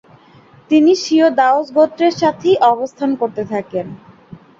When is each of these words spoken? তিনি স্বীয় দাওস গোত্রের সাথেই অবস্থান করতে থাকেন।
তিনি 0.71 0.91
স্বীয় 1.03 1.27
দাওস 1.39 1.67
গোত্রের 1.77 2.13
সাথেই 2.21 2.55
অবস্থান 2.71 3.09
করতে 3.21 3.43
থাকেন। 3.51 3.87